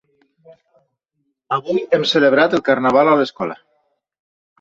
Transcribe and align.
Avui 1.57 1.83
hem 1.97 2.05
celebrat 2.13 2.55
el 2.59 2.63
Carnaval 2.71 3.13
a 3.13 3.15
l'escola. 3.21 3.59